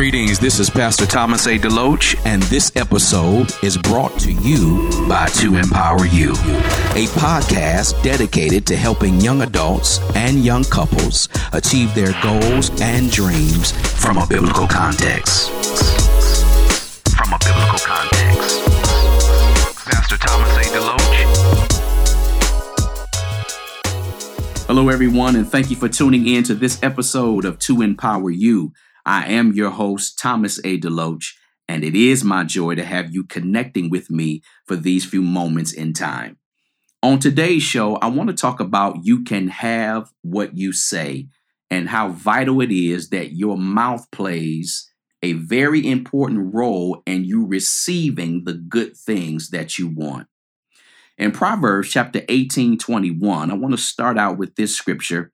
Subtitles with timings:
[0.00, 0.38] Greetings.
[0.38, 1.58] This is Pastor Thomas A.
[1.58, 8.66] DeLoach, and this episode is brought to you by To Empower You, a podcast dedicated
[8.68, 14.66] to helping young adults and young couples achieve their goals and dreams from a biblical
[14.66, 15.50] context.
[17.14, 18.64] From a biblical context.
[19.84, 20.62] Pastor Thomas A.
[20.70, 21.26] DeLoach.
[24.66, 28.72] Hello, everyone, and thank you for tuning in to this episode of To Empower You.
[29.10, 30.78] I am your host, Thomas A.
[30.78, 31.34] DeLoach,
[31.68, 35.72] and it is my joy to have you connecting with me for these few moments
[35.72, 36.38] in time.
[37.02, 41.26] On today's show, I want to talk about you can have what you say
[41.72, 44.88] and how vital it is that your mouth plays
[45.24, 50.28] a very important role in you receiving the good things that you want.
[51.18, 55.32] In Proverbs chapter 18, 21, I want to start out with this scripture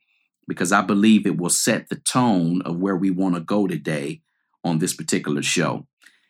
[0.48, 4.22] because I believe it will set the tone of where we want to go today
[4.64, 5.86] on this particular show.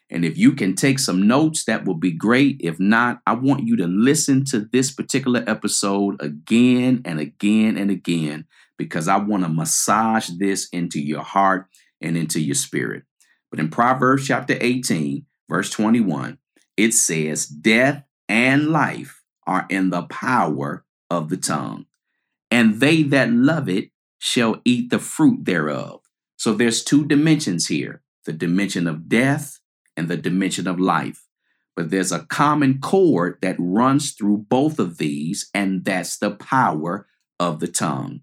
[0.08, 2.60] And if you can take some notes, that will be great.
[2.60, 7.90] If not, I want you to listen to this particular episode again and again and
[7.90, 8.46] again
[8.78, 11.66] because I want to massage this into your heart
[12.00, 13.02] and into your spirit.
[13.50, 16.38] But in Proverbs chapter 18, verse 21,
[16.76, 21.86] it says, Death and life are in the power of the tongue,
[22.50, 23.90] and they that love it
[24.26, 26.00] shall eat the fruit thereof.
[26.36, 29.60] So there's two dimensions here the dimension of death
[29.96, 31.24] and the dimension of life.
[31.76, 37.06] But there's a common cord that runs through both of these, and that's the power
[37.38, 38.22] of the tongue.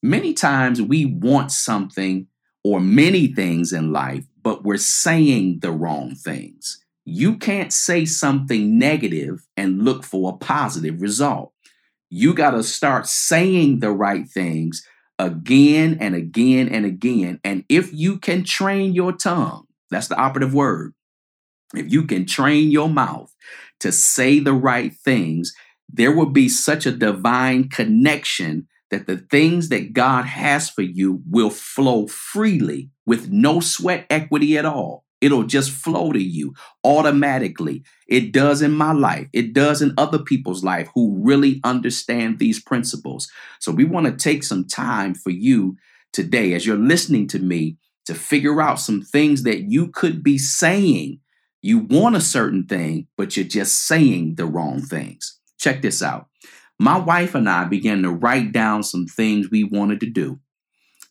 [0.00, 2.28] Many times we want something
[2.62, 6.84] or many things in life, but we're saying the wrong things.
[7.04, 11.52] You can't say something negative and look for a positive result.
[12.10, 14.86] You got to start saying the right things
[15.22, 17.40] again and again and again.
[17.44, 20.94] And if you can train your tongue, that's the operative word.
[21.74, 23.34] If you can train your mouth
[23.80, 25.54] to say the right things,
[25.88, 31.22] there will be such a divine connection that the things that God has for you
[31.30, 35.01] will flow freely with no sweat equity at all.
[35.22, 36.52] It'll just flow to you
[36.82, 37.84] automatically.
[38.08, 39.28] It does in my life.
[39.32, 43.30] It does in other people's life who really understand these principles.
[43.60, 45.76] So we want to take some time for you
[46.12, 50.38] today as you're listening to me to figure out some things that you could be
[50.38, 51.20] saying.
[51.62, 55.38] You want a certain thing, but you're just saying the wrong things.
[55.58, 56.26] Check this out.
[56.80, 60.40] My wife and I began to write down some things we wanted to do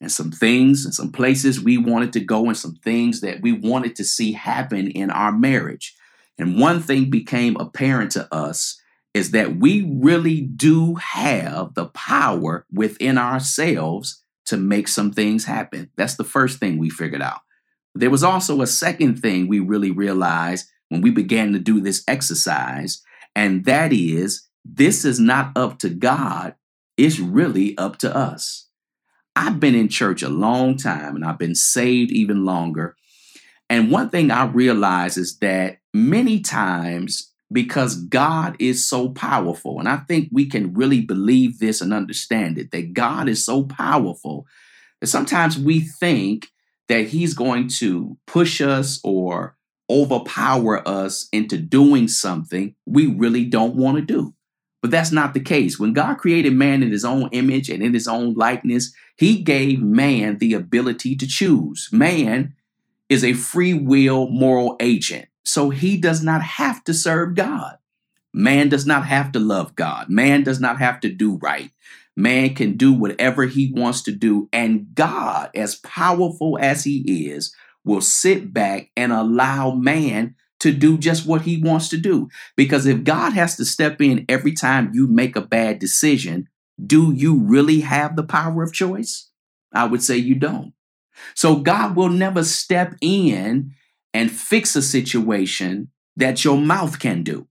[0.02, 3.54] and some things and some places we wanted to go and some things that we
[3.54, 5.96] wanted to see happen in our marriage.
[6.38, 8.82] And one thing became apparent to us
[9.14, 15.92] is that we really do have the power within ourselves to make some things happen.
[15.98, 17.42] That's the first thing we figured out.
[17.94, 22.04] There was also a second thing we really realized when we began to do this
[22.08, 23.02] exercise,
[23.36, 26.56] and that is this is not up to God,
[26.98, 28.68] it's really up to us.
[29.36, 32.96] I've been in church a long time and I've been saved even longer.
[33.70, 39.88] And one thing I realize is that many times, because God is so powerful, and
[39.88, 44.46] I think we can really believe this and understand it, that God is so powerful
[45.00, 46.48] that sometimes we think
[46.90, 49.56] that He's going to push us or
[49.90, 54.34] overpower us into doing something we really don't want to do.
[54.82, 55.80] But that's not the case.
[55.80, 59.82] When God created man in his own image and in his own likeness, he gave
[59.82, 61.90] man the ability to choose.
[61.92, 62.56] Man
[63.08, 67.78] is a free will moral agent, so he does not have to serve God.
[68.34, 70.10] Man does not have to love God.
[70.10, 71.72] Man does not have to do right.
[72.16, 74.50] Man can do whatever he wants to do.
[74.54, 77.54] And God, as powerful as he is,
[77.84, 82.30] will sit back and allow man to do just what he wants to do.
[82.56, 86.48] Because if God has to step in every time you make a bad decision,
[86.84, 89.30] do you really have the power of choice?
[89.74, 90.74] I would say you don't.
[91.36, 93.74] So God will never step in
[94.14, 97.48] and fix a situation that your mouth can do.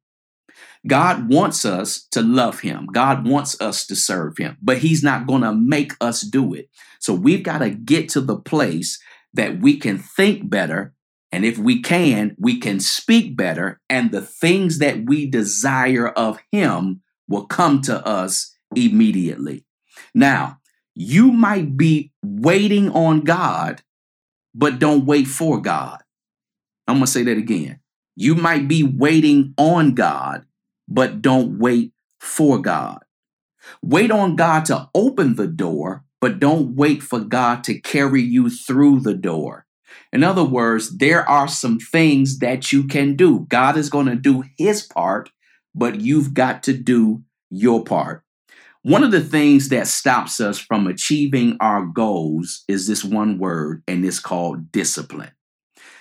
[0.86, 2.86] God wants us to love him.
[2.92, 6.70] God wants us to serve him, but he's not going to make us do it.
[7.00, 9.00] So we've got to get to the place
[9.34, 10.94] that we can think better
[11.32, 16.40] and if we can, we can speak better, and the things that we desire of
[16.50, 19.64] Him will come to us immediately.
[20.14, 20.58] Now,
[20.94, 23.82] you might be waiting on God,
[24.54, 26.02] but don't wait for God.
[26.88, 27.80] I'm going to say that again.
[28.16, 30.44] You might be waiting on God,
[30.88, 33.04] but don't wait for God.
[33.82, 38.50] Wait on God to open the door, but don't wait for God to carry you
[38.50, 39.66] through the door.
[40.12, 40.30] In mm-hmm.
[40.30, 43.46] other words, there are some things that you can do.
[43.48, 45.30] God is going to do his part,
[45.74, 48.24] but you've got to do your part.
[48.82, 53.82] One of the things that stops us from achieving our goals is this one word,
[53.86, 55.32] and it's called discipline.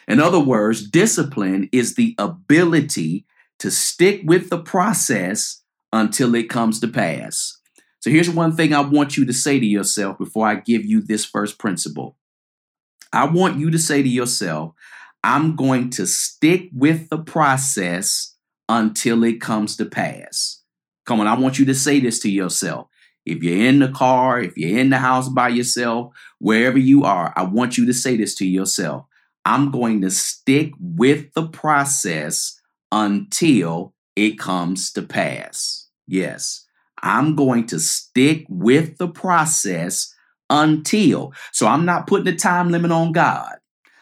[0.08, 3.26] In other words, discipline is the ability
[3.60, 5.62] to stick with the process
[5.92, 7.58] until it comes to pass.
[8.00, 11.02] So here's one thing I want you to say to yourself before I give you
[11.02, 12.16] this first principle.
[13.12, 14.74] I want you to say to yourself,
[15.24, 18.36] I'm going to stick with the process
[18.68, 20.64] until it comes to pass.
[21.06, 22.88] Come on, I want you to say this to yourself.
[23.26, 27.34] If you're in the car, if you're in the house by yourself, wherever you are,
[27.36, 29.06] I want you to say this to yourself.
[29.46, 32.60] I'm going to stick with the process
[32.92, 35.88] until it comes to pass.
[36.08, 36.66] Yes,
[37.02, 40.14] I'm going to stick with the process
[40.50, 41.34] until.
[41.52, 43.56] So I'm not putting a time limit on God.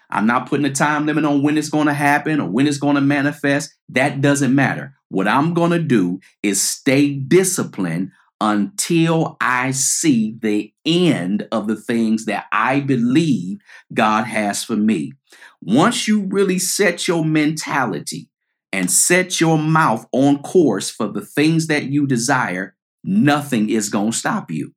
[0.10, 2.78] I'm not putting a time limit on when it's going to happen or when it's
[2.78, 3.74] going to manifest.
[3.90, 4.96] That doesn't matter.
[5.10, 11.76] What I'm going to do is stay disciplined until I see the end of the
[11.76, 13.60] things that I believe
[13.94, 15.14] God has for me.
[15.62, 18.30] Once you really set your mentality
[18.72, 24.12] and set your mouth on course for the things that you desire, nothing is going
[24.12, 24.74] to stop you.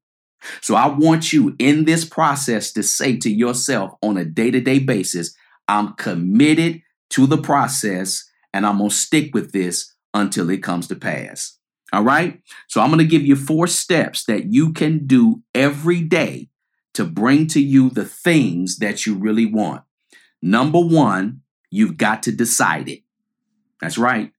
[0.60, 4.60] So I want you in this process to say to yourself on a day to
[4.60, 5.34] day basis,
[5.68, 10.88] I'm committed to the process and I'm going to stick with this until it comes
[10.88, 11.58] to pass.
[11.92, 12.40] All right.
[12.68, 16.48] So I'm going to give you four steps that you can do every day
[16.94, 19.82] to bring to you the things that you really want.
[20.42, 23.02] Number one, you've got to decide it.
[23.80, 24.32] That's right.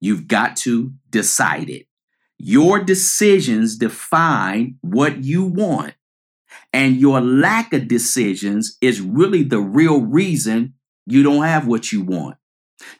[0.00, 1.86] You've got to decide it.
[2.38, 5.94] Your decisions define what you want.
[6.72, 10.74] And your lack of decisions is really the real reason
[11.06, 12.36] you don't have what you want.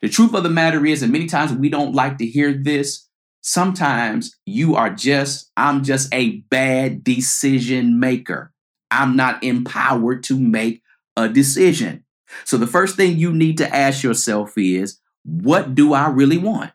[0.01, 3.07] The truth of the matter is, and many times we don't like to hear this,
[3.43, 8.53] sometimes you are just, I'm just a bad decision maker.
[8.91, 10.83] I'm not empowered to make
[11.17, 12.05] a decision.
[12.45, 16.73] So the first thing you need to ask yourself is, what do I really want?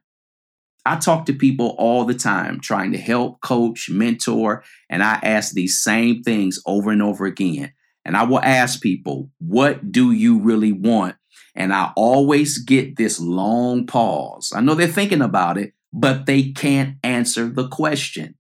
[0.86, 5.54] I talk to people all the time trying to help, coach, mentor, and I ask
[5.54, 7.74] these same things over and over again.
[8.04, 11.16] And I will ask people, what do you really want?
[11.56, 14.52] And I always get this long pause.
[14.56, 18.36] I know they're thinking about it, but they can't answer the question.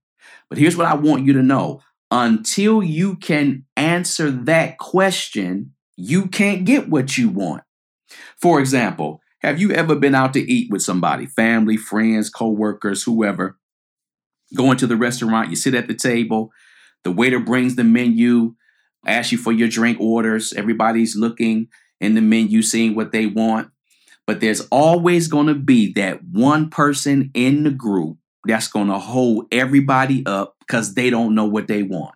[0.50, 6.28] But here's what I want you to know until you can answer that question, you
[6.28, 7.64] can't get what you want.
[8.38, 13.58] For example, have you ever been out to eat with somebody, family, friends, co-workers, whoever?
[14.56, 16.52] Going to the restaurant, you sit at the table,
[17.04, 18.54] the waiter brings the menu,
[19.06, 23.72] asks you for your drink orders, everybody's looking in the menu, seeing what they want.
[24.28, 29.00] But there's always going to be that one person in the group that's going to
[29.00, 32.16] hold everybody up because they don't know what they want.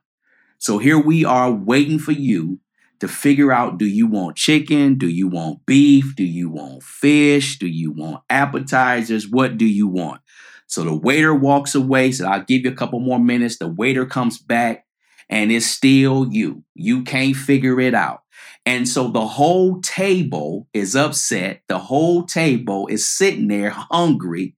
[0.60, 2.60] So here we are waiting for you
[3.00, 4.98] to figure out do you want chicken?
[4.98, 6.16] Do you want beef?
[6.16, 7.60] Do you want fish?
[7.60, 9.28] Do you want appetizers?
[9.28, 10.22] What do you want?
[10.68, 13.58] So the waiter walks away, said, I'll give you a couple more minutes.
[13.58, 14.86] The waiter comes back
[15.30, 16.64] and it's still you.
[16.74, 18.22] You can't figure it out.
[18.66, 21.62] And so the whole table is upset.
[21.68, 24.56] The whole table is sitting there hungry,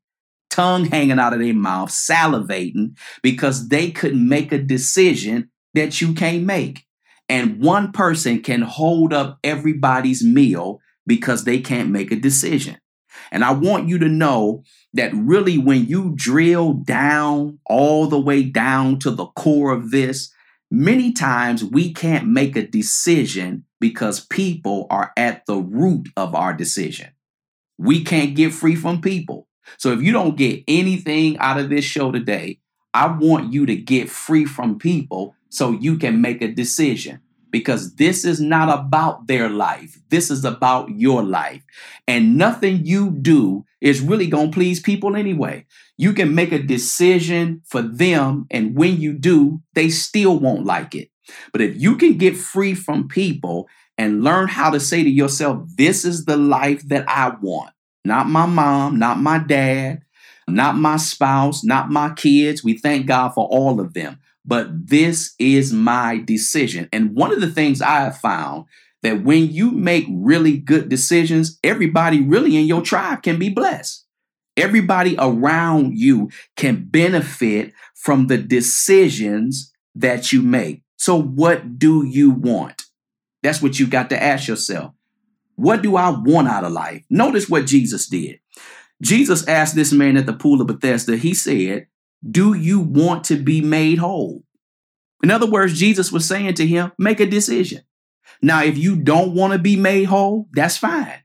[0.49, 6.13] tongue hanging out of their mouth, salivating because they couldn't make a decision that you
[6.13, 6.86] can't make
[7.29, 12.77] and one person can hold up everybody's meal because they can't make a decision.
[13.31, 18.43] And I want you to know that really, when you drill down all the way
[18.43, 20.31] down to the core of this,
[20.69, 26.53] many times we can't make a decision because people are at the root of our
[26.53, 27.09] decision.
[27.77, 29.47] We can't get free from people.
[29.77, 32.59] So if you don't get anything out of this show today,
[32.97, 37.19] I want you to get free from people so you can make a decision
[37.51, 39.99] because this is not about their life.
[40.09, 41.61] This is about your life.
[42.07, 45.67] And nothing you do is really going to please people anyway.
[45.95, 50.95] You can make a decision for them, and when you do, they still won't like
[50.95, 51.11] it.
[51.51, 53.67] But if you can get free from people
[53.99, 57.73] and learn how to say to yourself, This is the life that I want,
[58.03, 60.01] not my mom, not my dad,
[60.47, 62.63] not my spouse, not my kids.
[62.63, 66.87] We thank God for all of them but this is my decision.
[66.93, 68.65] And one of the things I have found
[69.03, 74.05] that when you make really good decisions, everybody really in your tribe can be blessed.
[74.55, 80.81] Everybody around you can benefit from the decisions that you make.
[80.95, 82.83] So, what do you want?
[83.43, 84.93] That's what you got to ask yourself.
[85.55, 87.03] What do I want out of life?
[87.09, 88.39] Notice what Jesus did.
[89.01, 91.87] Jesus asked this man at the pool of Bethesda, he said,
[92.27, 94.43] Do you want to be made whole?
[95.23, 97.81] In other words, Jesus was saying to him, Make a decision.
[98.41, 101.21] Now, if you don't want to be made whole, that's fine.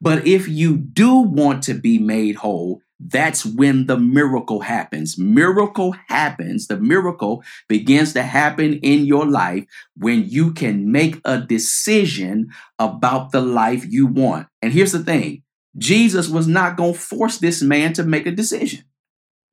[0.00, 5.18] But if you do want to be made whole, that's when the miracle happens.
[5.18, 6.66] Miracle happens.
[6.66, 13.32] The miracle begins to happen in your life when you can make a decision about
[13.32, 14.48] the life you want.
[14.62, 15.42] And here's the thing
[15.78, 18.84] Jesus was not going to force this man to make a decision.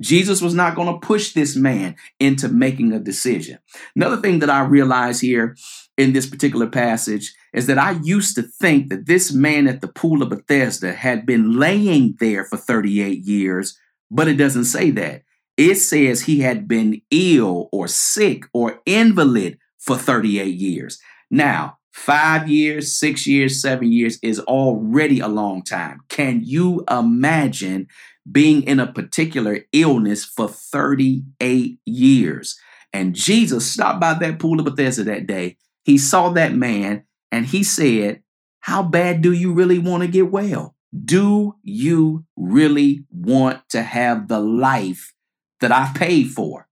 [0.01, 3.59] Jesus was not going to push this man into making a decision.
[3.95, 5.55] Another thing that I realize here
[5.97, 9.87] in this particular passage is that I used to think that this man at the
[9.87, 13.77] pool of Bethesda had been laying there for 38 years,
[14.09, 15.21] but it doesn't say that.
[15.55, 20.99] It says he had been ill or sick or invalid for 38 years.
[21.29, 26.01] Now, five years, six years, seven years is already a long time.
[26.09, 27.87] Can you imagine
[28.29, 32.59] being in a particular illness for 38 years?
[32.91, 37.45] And Jesus stopped by that pool of Bethesda that day he saw that man and
[37.45, 38.23] he said,
[38.61, 40.75] How bad do you really want to get well?
[41.05, 45.13] Do you really want to have the life
[45.59, 46.67] that I paid for?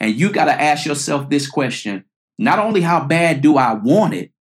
[0.00, 2.04] And you got to ask yourself this question
[2.36, 4.32] not only how bad do I want it,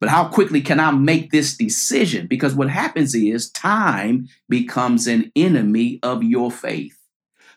[0.00, 2.26] but how quickly can I make this decision?
[2.26, 6.98] Because what happens is time becomes an enemy of your faith.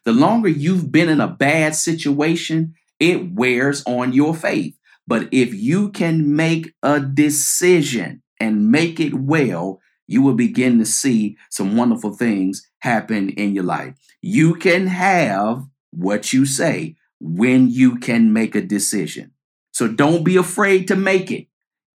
[0.05, 4.77] The longer you've been in a bad situation, it wears on your faith.
[5.05, 10.86] But if you can make a decision and make it well, you will begin to
[10.86, 13.96] see some wonderful things happen in your life.
[14.22, 19.31] You can have what you say when you can make a decision.
[19.72, 21.49] So don't be afraid to make it.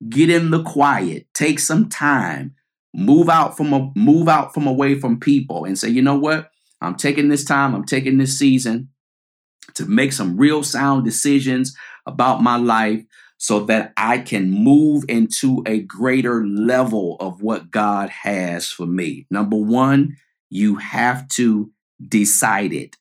[0.10, 1.28] Get in the quiet.
[1.34, 2.56] Take some time.
[2.94, 6.52] Move out from a move out from away from people and say, "You know what?
[6.82, 7.74] I'm taking this time.
[7.74, 8.90] I'm taking this season
[9.76, 13.04] to make some real sound decisions about my life
[13.38, 19.26] so that I can move into a greater level of what God has for me.
[19.30, 20.18] Number one,
[20.50, 21.72] you have to
[22.08, 22.96] decide it.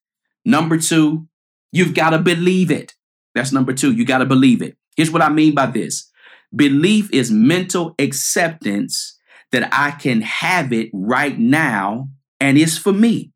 [0.45, 1.29] Number two,
[1.71, 2.95] you've got to believe it.
[3.35, 3.93] That's number two.
[3.93, 4.77] You got to believe it.
[4.97, 6.11] Here's what I mean by this
[6.55, 9.19] belief is mental acceptance
[9.53, 12.09] that I can have it right now
[12.41, 13.33] and it's for me.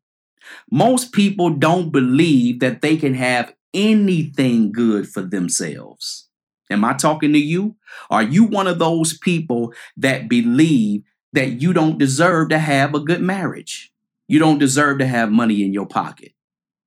[0.71, 6.27] Most people don't believe that they can have anything good for themselves.
[6.69, 7.75] Am I talking to you?
[8.09, 12.99] Are you one of those people that believe that you don't deserve to have a
[12.99, 13.93] good marriage?
[14.27, 16.33] You don't deserve to have money in your pocket.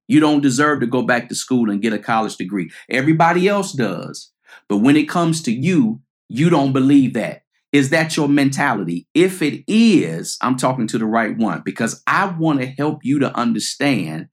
[0.08, 2.70] You don't deserve to go back to school and get a college degree.
[2.88, 4.32] Everybody else does.
[4.68, 7.42] But when it comes to you, you don't believe that.
[7.72, 9.08] Is that your mentality?
[9.14, 13.18] If it is, I'm talking to the right one because I want to help you
[13.18, 14.28] to understand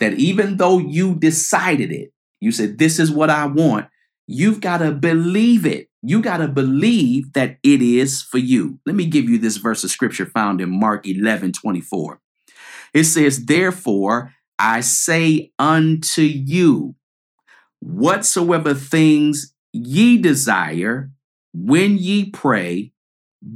[0.00, 3.88] that even though you decided it, you said, This is what I want,
[4.26, 5.88] you've got to believe it.
[6.02, 8.80] You got to believe that it is for you.
[8.86, 12.20] Let me give you this verse of scripture found in Mark 11 24.
[12.94, 16.94] It says, Therefore, I say unto you,
[17.80, 21.10] whatsoever things ye desire,
[21.52, 22.92] when ye pray,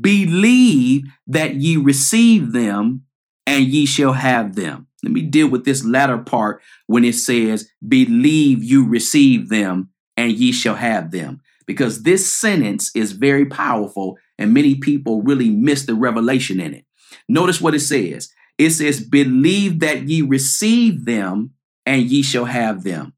[0.01, 3.07] believe that ye receive them,
[3.47, 4.89] and ye shall have them.
[5.03, 10.33] Let me deal with this latter part when it says, Believe you receive them and
[10.33, 11.41] ye shall have them.
[11.67, 16.85] Because this sentence is very powerful and many people really miss the revelation in it.
[17.29, 21.53] Notice what it says it says, Believe that ye receive them
[21.85, 23.13] and ye shall have them.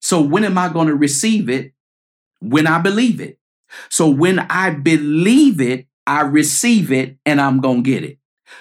[0.00, 1.72] So when am I going to receive it?
[2.40, 3.38] When I believe it.
[3.88, 8.18] So when I believe it, I receive it and I'm going to get it.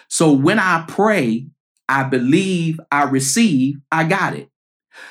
[0.07, 1.47] So when I pray,
[1.89, 4.49] I believe, I receive, I got it.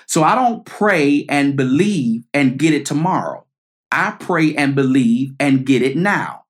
[0.07, 3.47] So I don't pray and believe and get it tomorrow.
[3.93, 6.45] I pray and believe and get it now.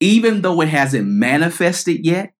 [0.00, 2.34] Even though it hasn't manifested yet,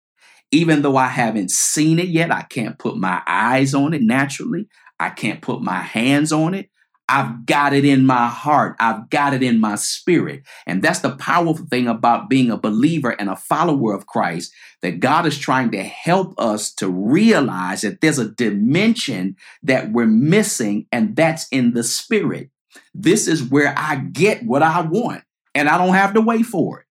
[0.50, 4.68] even though I haven't seen it yet, I can't put my eyes on it naturally.
[5.00, 6.68] I can't put my hands on it.
[7.08, 8.76] I've got it in my heart.
[8.80, 10.44] I've got it in my spirit.
[10.66, 15.00] And that's the powerful thing about being a believer and a follower of Christ that
[15.00, 20.86] God is trying to help us to realize that there's a dimension that we're missing,
[20.90, 22.50] and that's in the spirit.
[22.94, 25.22] This is where I get what I want,
[25.54, 26.86] and I don't have to wait for it.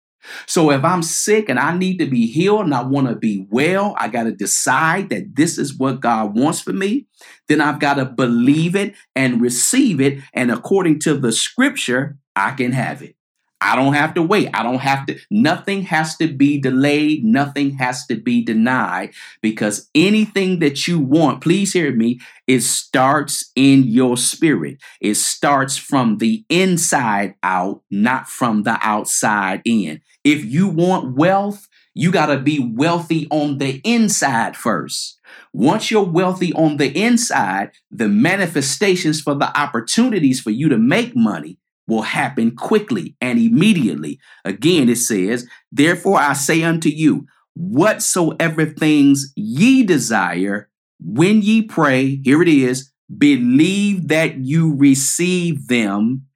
[0.46, 3.46] So if I'm sick and I need to be healed and I want to be
[3.50, 7.06] well, I got to decide that this is what God wants for me.
[7.48, 10.20] Then I've got to believe it and receive it.
[10.34, 13.16] And according to the scripture, I can have it.
[13.60, 14.50] I don't have to wait.
[14.54, 17.24] I don't have to, nothing has to be delayed.
[17.24, 19.10] Nothing has to be denied
[19.42, 24.78] because anything that you want, please hear me, it starts in your spirit.
[25.00, 30.00] It starts from the inside out, not from the outside in.
[30.28, 35.18] If you want wealth, you got to be wealthy on the inside first.
[35.54, 41.16] Once you're wealthy on the inside, the manifestations for the opportunities for you to make
[41.16, 41.56] money
[41.86, 44.20] will happen quickly and immediately.
[44.44, 50.68] Again, it says, Therefore I say unto you, whatsoever things ye desire,
[51.00, 56.26] when ye pray, here it is, believe that you receive them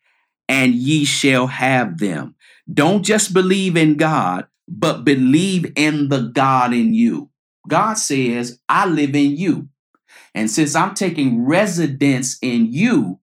[0.49, 2.37] and ye shall have them.
[2.73, 7.31] Don't just believe in God, but believe in the God in you.
[7.69, 9.69] God says, I live in you.
[10.35, 13.21] And since I'm taking residence in you,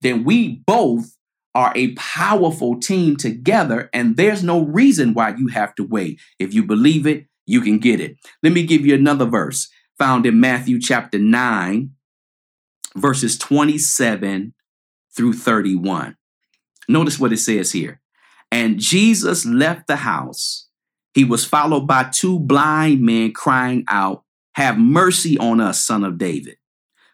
[0.00, 1.16] then we both
[1.54, 6.20] are a powerful team together, and there's no reason why you have to wait.
[6.38, 8.16] If you believe it, you can get it.
[8.42, 9.68] Let me give you another verse
[9.98, 11.90] found in Matthew chapter 9,
[12.94, 14.54] verses 27
[15.16, 16.16] through 31.
[16.88, 18.00] Notice what it says here.
[18.50, 20.68] And Jesus left the house.
[21.14, 24.24] He was followed by two blind men crying out,
[24.54, 26.56] Have mercy on us, son of David.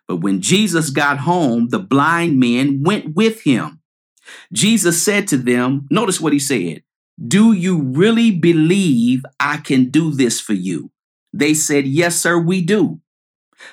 [0.07, 3.81] But when Jesus got home, the blind men went with him
[4.53, 6.83] Jesus said to them, notice what he said,
[7.25, 10.91] Do you really believe I can do this for you?
[11.33, 13.01] They said, Yes, sir, we do.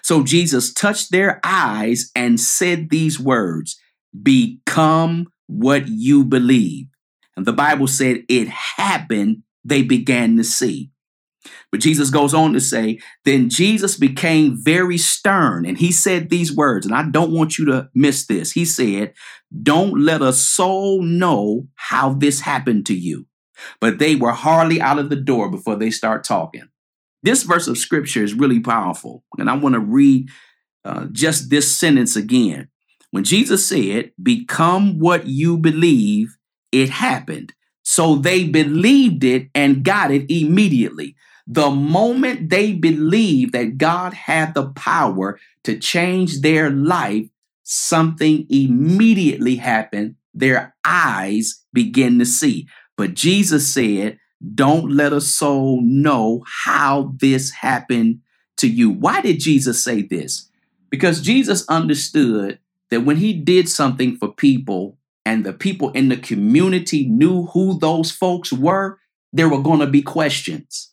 [0.04, 3.80] So Jesus touched their eyes and said these words
[4.22, 6.88] Become what you believe.
[7.36, 10.92] And the Bible said it happened, they began to see.
[11.72, 16.56] But Jesus goes on to say, Then Jesus became very stern, and he said these
[16.56, 18.52] words, and I don't want you to miss this.
[18.52, 19.14] He said,
[19.64, 23.26] Don't let a soul know how this happened to you.
[23.80, 26.68] But they were hardly out of the door before they start talking.
[27.24, 30.30] This verse of scripture is really powerful, and I want to read
[30.84, 32.70] uh, just this sentence again.
[33.12, 36.38] When Jesus said, Become what you believe,
[36.72, 37.54] it happened.
[37.84, 41.16] So they believed it and got it immediately.
[41.48, 47.28] The moment they believed that God had the power to change their life,
[47.64, 50.16] something immediately happened.
[50.34, 52.68] Their eyes begin to see.
[52.96, 54.20] But Jesus said,
[54.56, 58.20] Don't let a soul know how this happened
[58.58, 58.90] to you.
[58.92, 60.50] Why did Jesus say this?
[60.90, 62.60] Because Jesus understood
[62.92, 67.78] that when he did something for people and the people in the community knew who
[67.80, 69.00] those folks were,
[69.32, 70.92] there were going to be questions.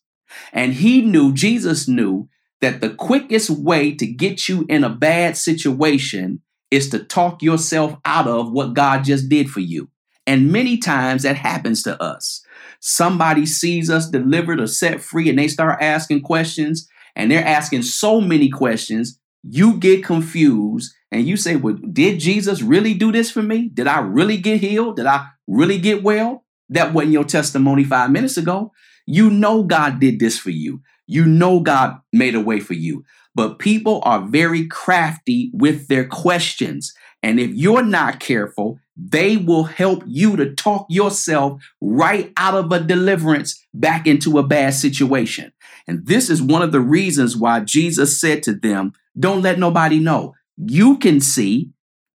[0.53, 2.29] And he knew, Jesus knew,
[2.61, 7.97] that the quickest way to get you in a bad situation is to talk yourself
[8.05, 9.89] out of what God just did for you.
[10.27, 12.45] And many times that happens to us.
[12.81, 16.87] Somebody sees us delivered or set free and they start asking questions
[17.17, 19.19] and they're asking so many questions.
[19.51, 23.71] You get confused and you say, Well, did Jesus really do this for me?
[23.73, 24.97] Did I really get healed?
[24.97, 26.45] Did I really get well?
[26.69, 28.73] That wasn't your testimony five minutes ago.
[29.07, 30.83] You know God did this for you.
[31.07, 33.05] You know God made a way for you.
[33.35, 36.93] But people are very crafty with their questions.
[37.23, 42.71] And if you're not careful, they will help you to talk yourself right out of
[42.73, 45.53] a deliverance back into a bad situation.
[45.87, 49.99] And this is one of the reasons why Jesus said to them, Don't let nobody
[49.99, 50.35] know.
[50.57, 51.71] You can see.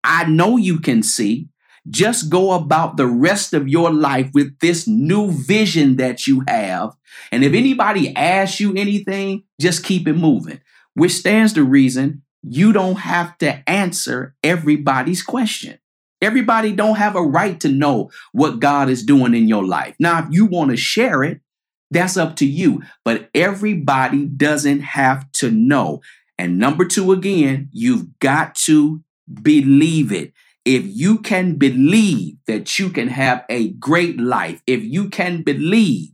[0.03, 1.49] I know you can see.
[1.89, 6.95] Just go about the rest of your life with this new vision that you have.
[7.31, 10.61] And if anybody asks you anything, just keep it moving,
[10.93, 15.79] which stands to reason you don't have to answer everybody's question.
[16.21, 19.95] Everybody don't have a right to know what God is doing in your life.
[19.99, 21.41] Now, if you want to share it,
[21.89, 22.83] that's up to you.
[23.03, 26.01] But everybody doesn't have to know.
[26.41, 29.03] And number two, again, you've got to
[29.43, 30.33] believe it
[30.65, 36.09] if you can believe that you can have a great life, if you can believe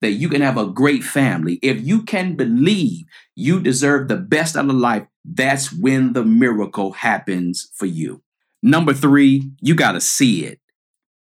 [0.00, 4.56] that you can have a great family, if you can believe you deserve the best
[4.56, 8.20] out of life, that's when the miracle happens for you.
[8.60, 10.58] Number three, you got to see it.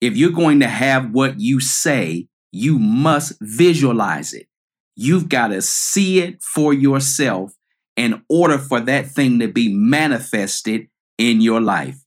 [0.00, 4.46] If you're going to have what you say, you must visualize it.
[4.94, 7.52] You've got to see it for yourself
[7.96, 11.98] in order for that thing to be manifested in your life.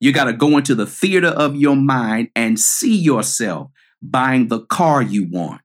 [0.00, 3.70] You got to go into the theater of your mind and see yourself
[4.02, 5.60] buying the car you want,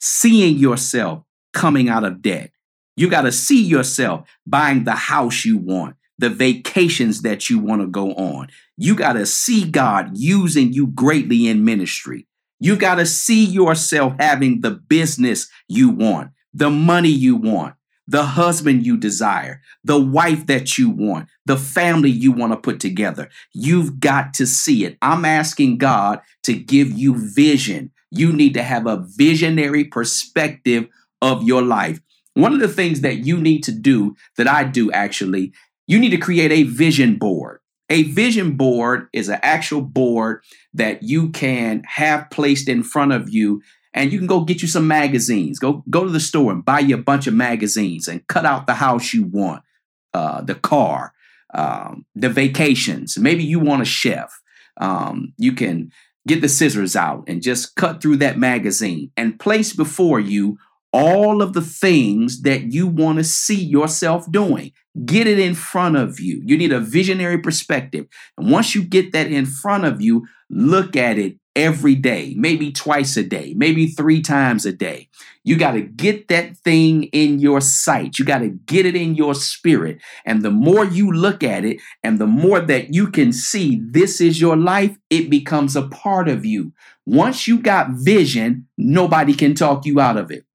[0.00, 2.50] seeing yourself coming out of debt.
[2.96, 7.82] You got to see yourself buying the house you want, the vacations that you want
[7.82, 8.48] to go on.
[8.76, 12.26] You got to see God using you greatly in ministry.
[12.58, 17.75] You got to see yourself having the business you want, the money you want,
[18.06, 22.80] the husband you desire, the wife that you want, the family you want to put
[22.80, 23.28] together.
[23.52, 24.96] You've got to see it.
[25.02, 27.90] I'm asking God to give you vision.
[28.10, 30.86] You need to have a visionary perspective
[31.20, 32.00] of your life.
[32.34, 35.52] One of the things that you need to do, that I do actually,
[35.86, 37.60] you need to create a vision board.
[37.88, 40.42] A vision board is an actual board
[40.74, 43.62] that you can have placed in front of you
[43.96, 45.58] and you can go get you some magazines.
[45.58, 48.66] Go go to the store and buy you a bunch of magazines and cut out
[48.66, 49.64] the house you want,
[50.12, 51.14] uh, the car,
[51.54, 53.18] um, the vacations.
[53.18, 54.40] Maybe you want a chef.
[54.78, 55.90] Um, you can
[56.28, 60.58] get the scissors out and just cut through that magazine and place before you
[60.92, 64.72] all of the things that you want to see yourself doing.
[65.04, 66.42] Get it in front of you.
[66.44, 68.06] You need a visionary perspective.
[68.36, 72.70] And once you get that in front of you, look at it every day, maybe
[72.70, 75.08] twice a day, maybe three times a day.
[75.42, 78.18] You got to get that thing in your sight.
[78.18, 79.98] You got to get it in your spirit.
[80.24, 84.20] And the more you look at it and the more that you can see this
[84.20, 86.72] is your life, it becomes a part of you.
[87.06, 90.45] Once you got vision, nobody can talk you out of it.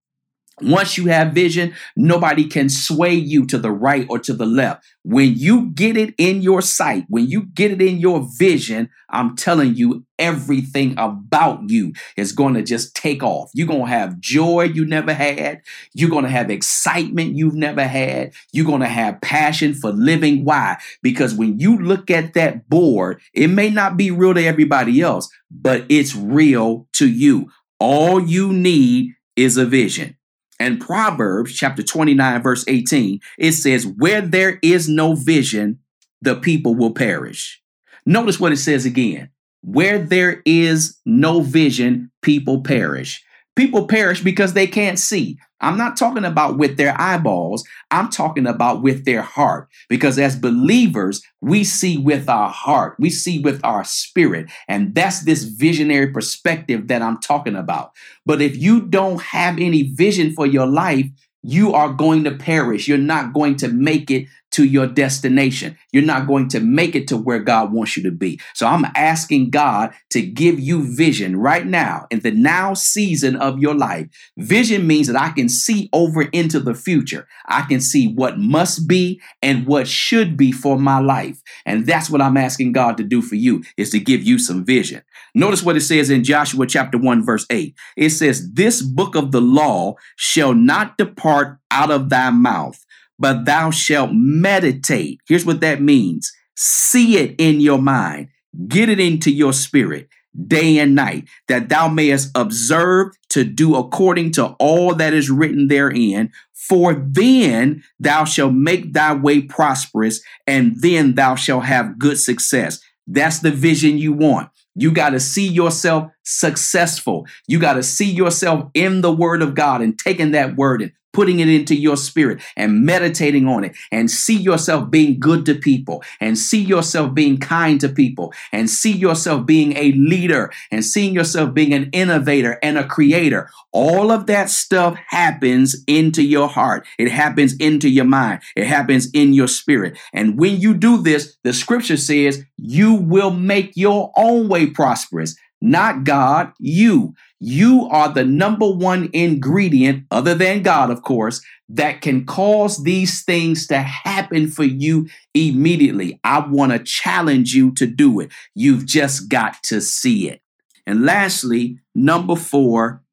[0.63, 4.86] Once you have vision, nobody can sway you to the right or to the left.
[5.04, 9.36] When you get it in your sight, when you get it in your vision, I'm
[9.36, 13.50] telling you, everything about you is going to just take off.
[13.54, 15.62] You're going to have joy you never had.
[15.93, 18.34] You're going to have excitement you've never had.
[18.54, 20.45] You're going to have passion for living.
[20.45, 20.78] Why?
[21.02, 25.28] Because when you look at that board, it may not be real to everybody else,
[25.50, 27.50] but it's real to you.
[27.80, 30.15] All you need is a vision.
[30.62, 35.80] And Proverbs chapter 29, verse 18, it says, Where there is no vision,
[36.21, 37.60] the people will perish.
[38.06, 39.32] Notice what it says again.
[39.63, 43.24] Where there is no vision, people perish.
[43.56, 45.38] People perish because they can't see.
[45.60, 47.64] I'm not talking about with their eyeballs.
[47.92, 49.68] I'm talking about with their heart.
[49.90, 54.50] Because as believers, we see with our heart, we see with our spirit.
[54.68, 57.92] And that's this visionary perspective that I'm talking about.
[58.26, 61.06] But if you don't have any vision for your life,
[61.44, 62.88] you are going to perish.
[62.88, 65.78] You're not going to make it to your destination.
[65.92, 68.40] You're not going to make it to where God wants you to be.
[68.54, 73.60] So I'm asking God to give you vision right now in the now season of
[73.60, 74.08] your life.
[74.38, 77.28] Vision means that I can see over into the future.
[77.48, 81.42] I can see what must be and what should be for my life.
[81.66, 84.66] And that's what I'm asking God to do for you is to give you some
[84.66, 85.02] vision.
[85.34, 87.74] Notice what it says in Joshua chapter 1 verse 8.
[87.96, 92.86] It says, "This book of the law shall not depart out of thy mouth,
[93.22, 95.22] but thou shalt meditate.
[95.28, 98.28] Here's what that means see it in your mind,
[98.68, 100.10] get it into your spirit
[100.48, 105.68] day and night, that thou mayest observe to do according to all that is written
[105.68, 106.32] therein.
[106.54, 112.80] For then thou shalt make thy way prosperous, and then thou shalt have good success.
[113.08, 114.50] That's the vision you want.
[114.76, 117.28] You got to see yourself successful.
[117.48, 120.92] You got to see yourself in the word of God and taking that word and
[121.13, 125.56] putting it into your spirit and meditating on it and see yourself being good to
[125.56, 130.84] people and see yourself being kind to people and see yourself being a leader and
[130.86, 133.50] seeing yourself being an innovator and a creator.
[133.71, 136.86] All of that stuff happens into your heart.
[136.97, 138.41] It happens into your mind.
[138.56, 139.97] It happens in your spirit.
[140.13, 145.36] And when you do this, the scripture says you will make your own way prosperous
[145.62, 147.13] not God, you.
[147.39, 153.24] You are the number one ingredient, other than God, of course, that can cause these
[153.24, 156.19] things to happen for you immediately.
[156.24, 158.32] I want to challenge you to do it.
[158.54, 160.41] You've just got to see it.
[160.86, 163.04] And lastly, number four,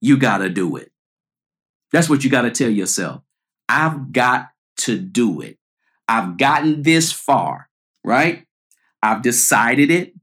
[0.00, 0.90] you got to do it.
[1.92, 3.22] That's what you got to tell yourself.
[3.68, 5.58] I've got to do it.
[6.08, 7.68] I've gotten this far,
[8.04, 8.46] right?
[9.02, 10.14] I've decided it.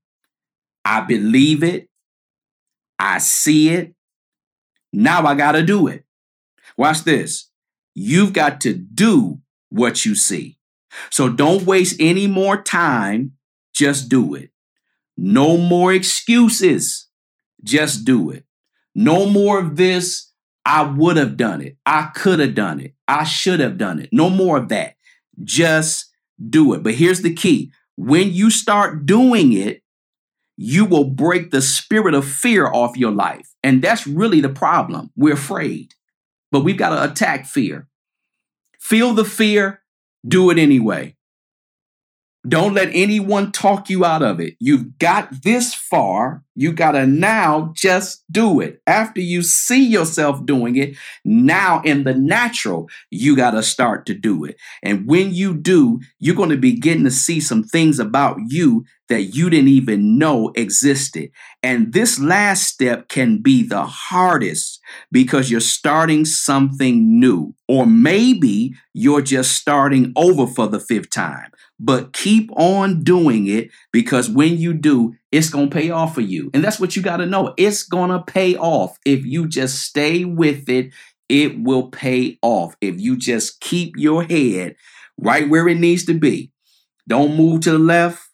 [0.86, 1.90] I believe it.
[3.00, 3.94] I see it.
[4.94, 6.06] Now I got to do it.
[6.78, 7.50] Watch this.
[7.96, 10.58] You've got to do what you see.
[11.10, 13.34] So don't waste any more time.
[13.74, 14.52] Just do it.
[15.18, 17.08] No more excuses.
[17.64, 18.46] Just do it.
[18.94, 20.32] No more of this.
[20.66, 21.78] I would have done it.
[21.86, 22.94] I could have done it.
[23.08, 24.10] I should have done it.
[24.12, 24.96] No more of that.
[25.44, 26.12] Just
[26.50, 26.84] do it.
[26.84, 29.84] But here's the key when you start doing it,
[30.58, 33.54] you will break the spirit of fear off your life.
[33.64, 35.12] And that's really the problem.
[35.16, 35.94] We're afraid,
[36.52, 37.88] but we've got to attack fear.
[38.80, 39.82] Feel the fear,
[40.28, 41.16] do it anyway.
[42.48, 44.56] Don't let anyone talk you out of it.
[44.60, 48.82] You've got this far you got to now just do it.
[48.88, 54.14] After you see yourself doing it, now in the natural, you got to start to
[54.14, 54.56] do it.
[54.82, 59.36] And when you do, you're going to begin to see some things about you that
[59.36, 61.32] you didn't even know existed.
[61.62, 64.80] And this last step can be the hardest
[65.12, 71.52] because you're starting something new, or maybe you're just starting over for the fifth time.
[71.80, 76.22] But keep on doing it because when you do, it's going to pay off for
[76.22, 76.50] you.
[76.54, 77.54] And that's what you got to know.
[77.58, 78.98] It's going to pay off.
[79.06, 80.94] If you just stay with it,
[81.28, 82.78] it will pay off.
[82.80, 84.76] If you just keep your head
[85.18, 86.52] right where it needs to be.
[87.08, 88.25] Don't move to the left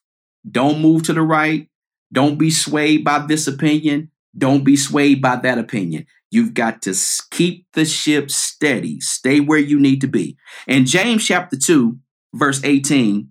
[0.49, 1.67] don't move to the right.
[2.11, 4.11] Don't be swayed by this opinion.
[4.37, 6.05] Don't be swayed by that opinion.
[6.29, 6.95] You've got to
[7.29, 8.99] keep the ship steady.
[9.01, 10.37] Stay where you need to be.
[10.67, 11.97] In James chapter 2,
[12.33, 13.29] verse 18,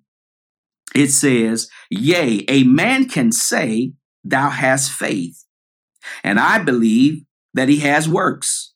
[0.94, 3.92] it says, Yea, a man can say,
[4.23, 5.44] Thou hast faith,
[6.23, 8.75] and I believe that he has works.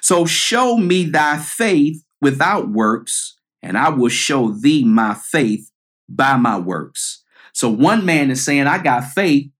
[0.00, 5.70] So show me thy faith without works, and I will show thee my faith
[6.08, 7.19] by my works.
[7.54, 9.50] So one man is saying, I got faith,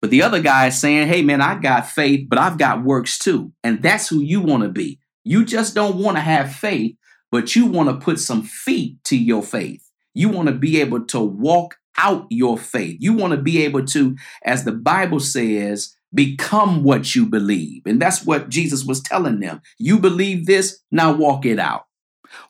[0.00, 3.18] but the other guy is saying, hey, man, I got faith, but I've got works
[3.18, 3.52] too.
[3.64, 5.00] And that's who you want to be.
[5.24, 6.96] You just don't want to have faith,
[7.32, 9.82] but you want to put some feet to your faith.
[10.14, 12.98] You want to be able to walk out your faith.
[13.00, 17.82] You want to be able to, as the Bible says, become what you believe.
[17.86, 19.60] And that's what Jesus was telling them.
[19.78, 21.84] You believe this, now walk it out.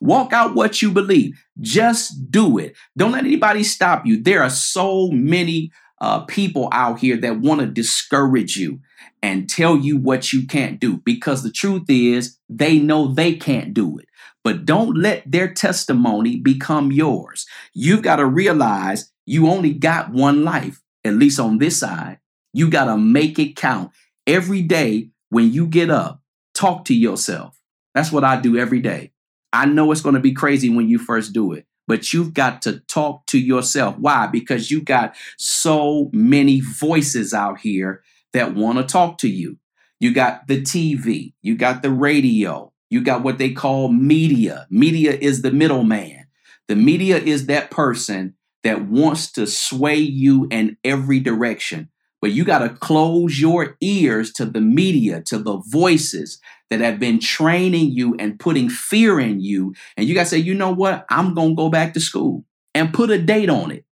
[0.00, 1.42] Walk out what you believe.
[1.60, 2.76] Just do it.
[2.96, 4.22] Don't let anybody stop you.
[4.22, 8.80] There are so many uh, people out here that want to discourage you
[9.22, 13.74] and tell you what you can't do because the truth is they know they can't
[13.74, 14.06] do it.
[14.44, 17.46] But don't let their testimony become yours.
[17.72, 22.20] You've got to realize you only got one life, at least on this side.
[22.52, 23.90] You got to make it count.
[24.26, 26.22] Every day when you get up,
[26.54, 27.58] talk to yourself.
[27.94, 29.12] That's what I do every day.
[29.52, 32.62] I know it's going to be crazy when you first do it, but you've got
[32.62, 33.96] to talk to yourself.
[33.98, 34.26] Why?
[34.26, 39.58] Because you got so many voices out here that want to talk to you.
[39.98, 44.66] You got the TV, you got the radio, you got what they call media.
[44.70, 46.26] Media is the middleman.
[46.68, 51.88] The media is that person that wants to sway you in every direction.
[52.20, 56.98] But you got to close your ears to the media, to the voices that have
[56.98, 59.74] been training you and putting fear in you.
[59.96, 61.06] And you got to say, you know what?
[61.10, 63.84] I'm going to go back to school and put a date on it.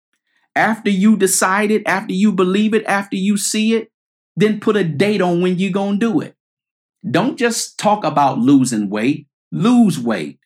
[0.56, 3.92] After you decide it, after you believe it, after you see it,
[4.36, 6.36] then put a date on when you're going to do it.
[7.10, 10.40] Don't just talk about losing weight, lose weight.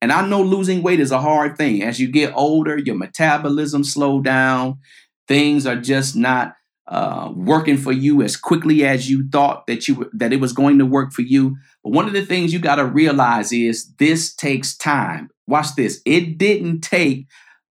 [0.00, 1.82] And I know losing weight is a hard thing.
[1.82, 4.78] As you get older, your metabolism slow down.
[5.26, 6.54] Things are just not
[6.86, 10.78] uh, working for you as quickly as you thought that you that it was going
[10.78, 11.56] to work for you.
[11.82, 15.30] But one of the things you got to realize is this takes time.
[15.46, 16.02] Watch this.
[16.04, 17.26] It didn't take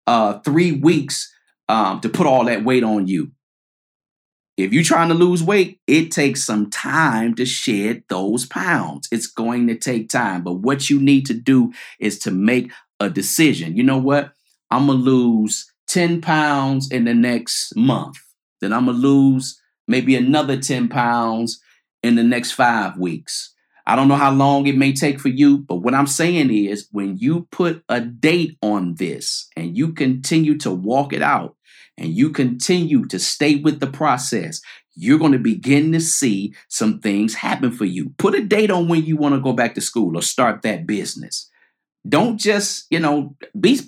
[0.08, 1.34] uh, three weeks
[1.68, 3.32] um, to put all that weight on you.
[4.58, 9.08] If you're trying to lose weight, it takes some time to shed those pounds.
[9.12, 10.44] It's going to take time.
[10.44, 13.76] But what you need to do is to make a decision.
[13.76, 14.34] You know what?
[14.70, 18.18] I'm going to lose 10 pounds in the next month
[18.62, 21.60] then I'm going to lose maybe another 10 pounds
[22.02, 23.54] in the next five weeks.
[23.86, 26.88] I don't know how long it may take for you, but what I'm saying is
[26.92, 31.56] when you put a date on this and you continue to walk it out
[31.98, 34.62] and you continue to stay with the process,
[34.96, 38.14] you're going to begin to see some things happen for you.
[38.18, 40.86] Put a date on when you want to go back to school or start that
[40.86, 41.50] business.
[42.08, 43.80] Don't just, you know, be,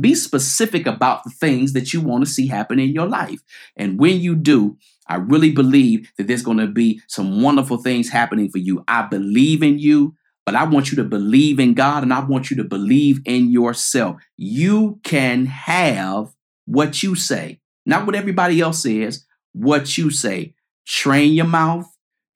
[0.00, 3.40] be specific about the things that you want to see happen in your life.
[3.76, 8.10] And when you do, I really believe that there's going to be some wonderful things
[8.10, 8.84] happening for you.
[8.88, 12.50] I believe in you, but I want you to believe in God and I want
[12.50, 14.16] you to believe in yourself.
[14.36, 16.34] You can have
[16.66, 20.54] what you say, not what everybody else says, what you say.
[20.86, 21.86] Train your mouth,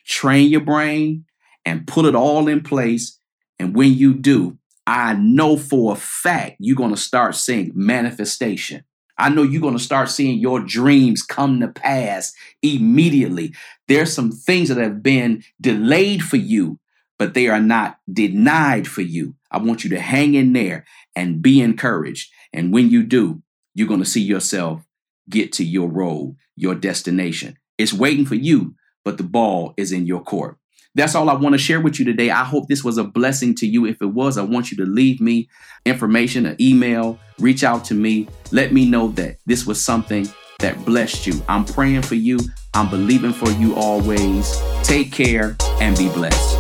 [0.05, 1.25] train your brain,
[1.65, 3.19] and put it all in place.
[3.59, 8.85] And when you do, I know for a fact you're going to start seeing manifestation.
[9.19, 13.55] I know you're going to start seeing your dreams come to pass immediately.
[13.89, 16.79] There's some things that have been delayed for you,
[17.19, 19.35] but they are not denied for you.
[19.51, 22.31] I want you to hang in there and be encouraged.
[22.53, 23.43] And when you do,
[23.75, 24.87] you're going to see yourself
[25.29, 27.57] get to your role, your destination.
[27.79, 30.59] It's waiting for you, but the ball is in your court.
[30.97, 32.31] That's all I want to share with you today.
[32.31, 33.85] I hope this was a blessing to you.
[33.85, 35.47] If it was, I want you to leave me
[35.85, 38.29] information, an email, reach out to me.
[38.51, 40.27] Let me know that this was something
[40.61, 41.35] that blessed you.
[41.51, 42.39] I'm praying for you.
[42.73, 44.59] I'm believing for you always.
[44.85, 46.57] Take care and be blessed.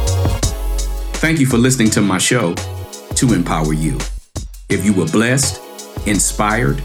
[1.16, 2.54] Thank you for listening to my show,
[3.14, 3.96] To Empower You.
[4.68, 5.62] If you were blessed,
[6.06, 6.82] inspired,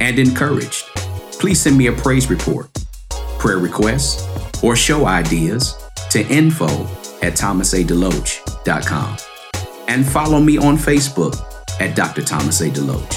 [0.00, 0.86] and encouraged,
[1.32, 2.70] please send me a praise report,
[3.38, 4.26] prayer requests,
[4.64, 5.83] or show ideas
[6.14, 6.66] to info
[7.22, 9.16] at thomasadeloach.com.
[9.88, 11.34] And follow me on Facebook
[11.80, 12.22] at Dr.
[12.22, 12.70] Thomas A.
[12.70, 13.16] DeLoach.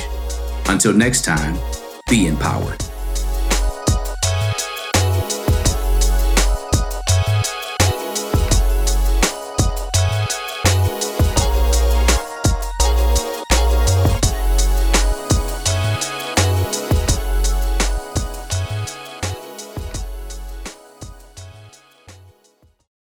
[0.67, 1.55] Until next time,
[2.09, 2.83] be empowered.